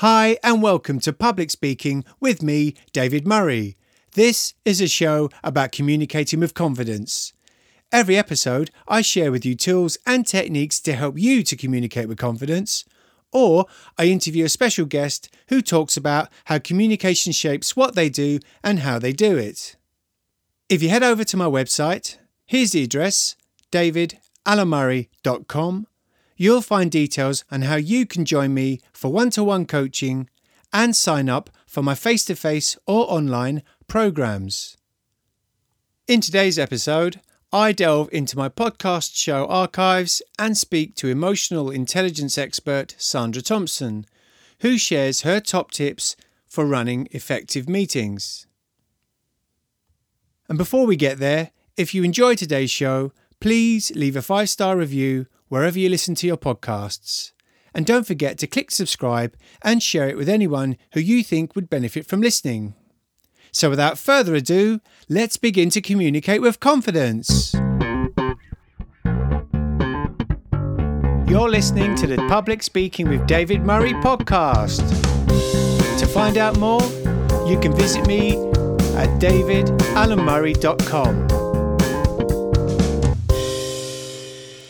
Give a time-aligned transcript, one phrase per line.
[0.00, 3.76] Hi, and welcome to Public Speaking with me, David Murray.
[4.12, 7.32] This is a show about communicating with confidence.
[7.90, 12.16] Every episode, I share with you tools and techniques to help you to communicate with
[12.16, 12.84] confidence,
[13.32, 13.66] or
[13.98, 18.78] I interview a special guest who talks about how communication shapes what they do and
[18.78, 19.74] how they do it.
[20.68, 23.34] If you head over to my website, here's the address
[23.72, 25.88] davidalamurray.com
[26.38, 30.30] you'll find details on how you can join me for one to one coaching
[30.72, 34.76] and sign up for my face to face or online programs.
[36.06, 37.20] In today's episode,
[37.52, 44.06] I delve into my podcast show archives and speak to emotional intelligence expert Sandra Thompson,
[44.60, 46.14] who shares her top tips
[46.46, 48.46] for running effective meetings.
[50.48, 54.76] And before we get there, if you enjoy today's show, please leave a five star
[54.76, 57.32] review wherever you listen to your podcasts.
[57.74, 61.70] And don't forget to click subscribe and share it with anyone who you think would
[61.70, 62.74] benefit from listening.
[63.52, 67.54] So, without further ado, let's begin to communicate with confidence.
[71.28, 74.86] You're listening to the Public Speaking with David Murray podcast.
[75.98, 76.82] To find out more,
[77.46, 78.32] you can visit me
[78.96, 81.47] at davidalamurray.com.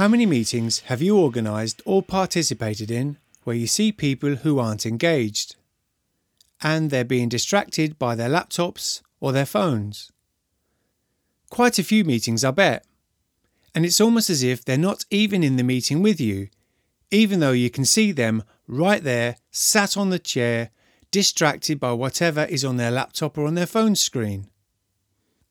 [0.00, 4.86] How many meetings have you organised or participated in where you see people who aren't
[4.86, 5.56] engaged?
[6.62, 10.10] And they're being distracted by their laptops or their phones?
[11.50, 12.86] Quite a few meetings, I bet.
[13.74, 16.48] And it's almost as if they're not even in the meeting with you,
[17.10, 20.70] even though you can see them right there, sat on the chair,
[21.10, 24.48] distracted by whatever is on their laptop or on their phone screen.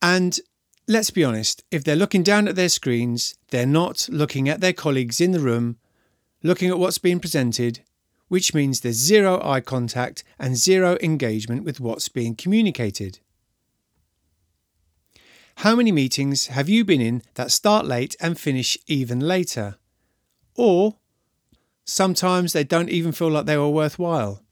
[0.00, 0.40] And
[0.88, 4.72] let's be honest, if they're looking down at their screens, they're not looking at their
[4.72, 5.76] colleagues in the room,
[6.42, 7.80] looking at what's being presented,
[8.28, 13.20] which means there's zero eye contact and zero engagement with what's being communicated.
[15.56, 19.76] How many meetings have you been in that start late and finish even later?
[20.54, 20.96] Or
[21.84, 24.42] sometimes they don't even feel like they were worthwhile.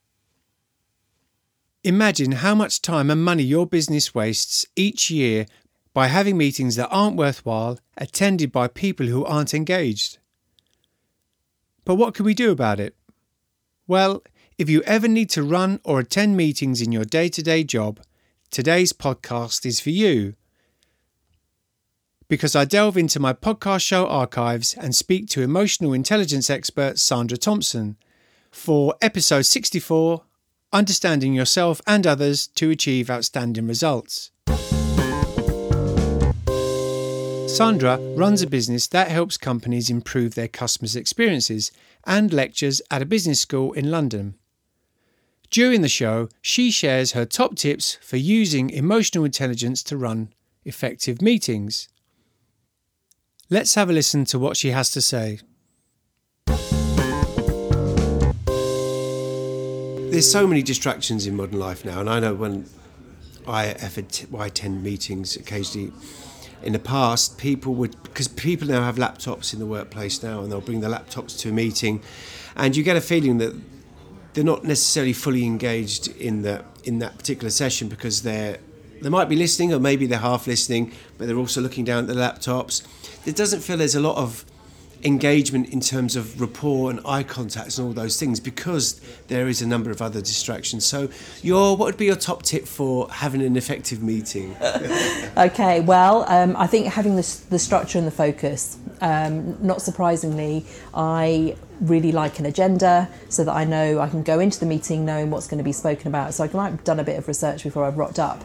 [1.84, 5.46] Imagine how much time and money your business wastes each year
[5.96, 10.18] by having meetings that aren't worthwhile attended by people who aren't engaged.
[11.86, 12.94] But what can we do about it?
[13.86, 14.22] Well,
[14.58, 18.02] if you ever need to run or attend meetings in your day to day job,
[18.50, 20.34] today's podcast is for you.
[22.28, 27.38] Because I delve into my podcast show archives and speak to emotional intelligence expert Sandra
[27.38, 27.96] Thompson
[28.50, 30.24] for episode 64
[30.74, 34.30] Understanding Yourself and Others to Achieve Outstanding Results.
[37.56, 41.72] Sandra runs a business that helps companies improve their customers' experiences
[42.04, 44.34] and lectures at a business school in London.
[45.48, 50.34] During the show, she shares her top tips for using emotional intelligence to run
[50.66, 51.88] effective meetings.
[53.48, 55.40] Let's have a listen to what she has to say.
[60.10, 62.68] There's so many distractions in modern life now, and I know when
[63.48, 65.94] I attend meetings occasionally
[66.62, 70.50] in the past, people would because people now have laptops in the workplace now, and
[70.50, 72.02] they'll bring their laptops to a meeting,
[72.56, 73.54] and you get a feeling that
[74.34, 78.58] they're not necessarily fully engaged in the in that particular session because they're
[79.02, 82.06] they might be listening or maybe they're half listening, but they're also looking down at
[82.08, 82.82] the laptops.
[83.26, 84.44] It doesn't feel there's a lot of
[85.02, 89.62] engagement in terms of rapport and eye contacts and all those things because there is
[89.62, 90.84] a number of other distractions.
[90.84, 91.08] So,
[91.42, 94.56] your what would be your top tip for having an effective meeting?
[95.36, 98.78] okay, well, um, I think having the, the structure and the focus.
[99.00, 100.64] Um, not surprisingly,
[100.94, 105.04] I really like an agenda so that I know I can go into the meeting
[105.04, 106.32] knowing what's going to be spoken about.
[106.32, 108.42] So I might have done a bit of research before I've rocked up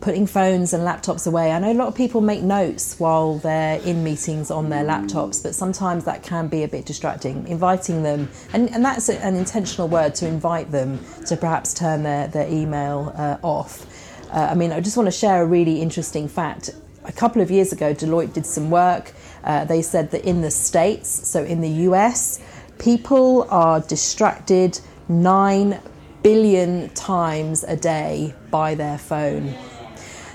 [0.00, 1.52] putting phones and laptops away.
[1.52, 5.42] I know a lot of people make notes while they're in meetings on their laptops,
[5.42, 7.46] but sometimes that can be a bit distracting.
[7.48, 12.28] Inviting them, and, and that's an intentional word to invite them to perhaps turn their,
[12.28, 13.86] their email uh, off.
[14.30, 16.70] Uh, I mean, I just want to share a really interesting fact.
[17.04, 19.12] A couple of years ago, Deloitte did some work.
[19.44, 22.40] Uh, they said that in the States, so in the US,
[22.78, 25.80] people are distracted 9
[26.22, 29.54] billion times a day by their phone.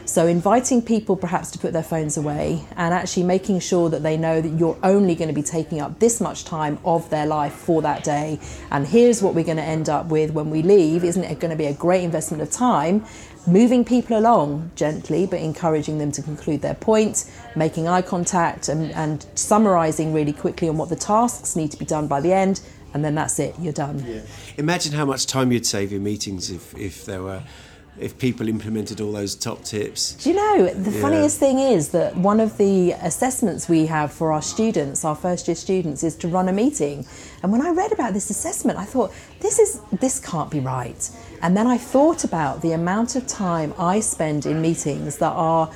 [0.05, 4.17] So, inviting people perhaps to put their phones away and actually making sure that they
[4.17, 7.53] know that you're only going to be taking up this much time of their life
[7.53, 8.39] for that day.
[8.71, 11.03] And here's what we're going to end up with when we leave.
[11.03, 13.05] Isn't it going to be a great investment of time?
[13.47, 18.91] Moving people along gently, but encouraging them to conclude their point, making eye contact, and,
[18.91, 22.61] and summarizing really quickly on what the tasks need to be done by the end,
[22.93, 23.55] and then that's it.
[23.59, 24.03] You're done.
[24.05, 24.21] Yeah.
[24.57, 27.41] Imagine how much time you'd save in meetings if if there were
[28.01, 30.13] if people implemented all those top tips.
[30.15, 31.01] Do you know, the Yeah.
[31.01, 35.47] funniest thing is that one of the assessments we have for our students, our first
[35.47, 37.05] year students, is to run a meeting.
[37.43, 41.09] And when I read about this assessment, I thought, this is this can't be right.
[41.41, 45.69] And then I thought about the amount of time I spend in meetings that are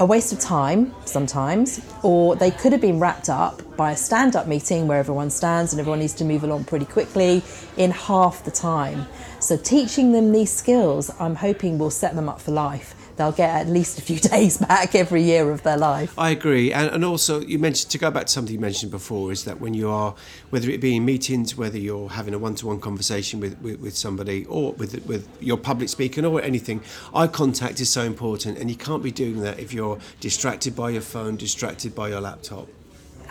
[0.00, 4.36] a waste of time sometimes, or they could have been wrapped up by a stand
[4.36, 7.42] up meeting where everyone stands and everyone needs to move along pretty quickly
[7.76, 9.06] in half the time.
[9.40, 12.94] So, teaching them these skills, I'm hoping will set them up for life.
[13.18, 16.18] They'll get at least a few days back every year of their life.
[16.18, 19.32] I agree, and, and also you mentioned to go back to something you mentioned before
[19.32, 20.14] is that when you are,
[20.50, 24.44] whether it be in meetings, whether you're having a one-to-one conversation with, with, with somebody
[24.46, 26.80] or with with your public speaking or anything,
[27.14, 30.90] eye contact is so important, and you can't be doing that if you're distracted by
[30.90, 32.68] your phone, distracted by your laptop.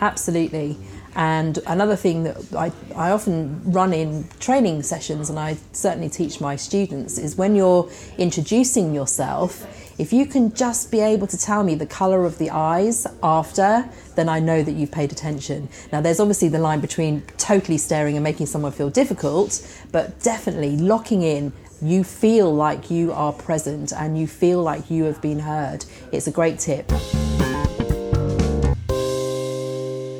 [0.00, 0.76] Absolutely.
[1.14, 6.40] And another thing that I, I often run in training sessions, and I certainly teach
[6.40, 9.66] my students, is when you're introducing yourself,
[9.98, 13.88] if you can just be able to tell me the colour of the eyes after,
[14.14, 15.68] then I know that you've paid attention.
[15.92, 20.76] Now, there's obviously the line between totally staring and making someone feel difficult, but definitely
[20.76, 21.52] locking in.
[21.82, 25.84] You feel like you are present and you feel like you have been heard.
[26.12, 26.92] It's a great tip.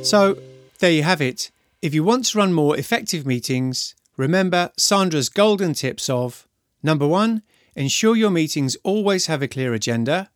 [0.09, 0.39] So,
[0.79, 1.51] there you have it.
[1.83, 6.49] If you want to run more effective meetings, remember Sandra's golden tips of
[6.83, 7.43] number one,
[7.77, 10.31] ensure your meetings always have a clear agenda.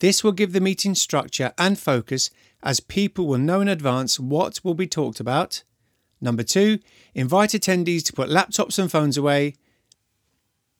[0.00, 2.28] This will give the meeting structure and focus
[2.62, 5.62] as people will know in advance what will be talked about.
[6.20, 6.78] Number two,
[7.14, 9.54] invite attendees to put laptops and phones away.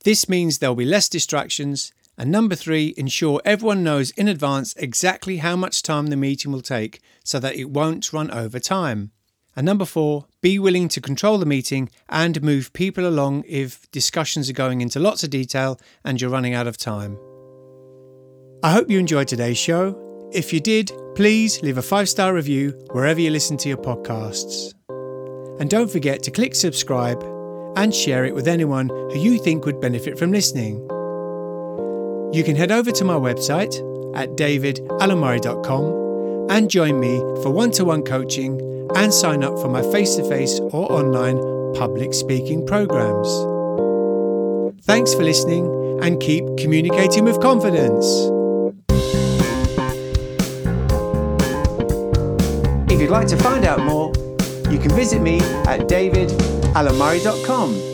[0.04, 1.94] This means there'll be less distractions.
[2.18, 6.60] And number three, ensure everyone knows in advance exactly how much time the meeting will
[6.60, 9.12] take so that it won't run over time.
[9.54, 14.50] And number four, be willing to control the meeting and move people along if discussions
[14.50, 17.18] are going into lots of detail and you're running out of time.
[18.64, 19.96] I hope you enjoyed today's show.
[20.32, 24.74] If you did, please leave a five star review wherever you listen to your podcasts.
[25.60, 27.22] And don't forget to click subscribe
[27.76, 30.88] and share it with anyone who you think would benefit from listening.
[32.32, 33.74] You can head over to my website
[34.14, 38.60] at davidalamurray.com and join me for one to one coaching
[38.96, 41.38] and sign up for my face to face or online
[41.74, 43.28] public speaking programs.
[44.84, 48.04] Thanks for listening and keep communicating with confidence.
[52.90, 54.12] If you'd like to find out more,
[54.70, 57.87] you can visit me at davidalamurray.com.